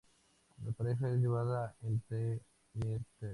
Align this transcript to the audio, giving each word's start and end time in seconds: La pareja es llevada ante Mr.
La 0.65 0.71
pareja 0.71 1.09
es 1.11 1.19
llevada 1.19 1.75
ante 1.83 2.41
Mr. 2.73 2.99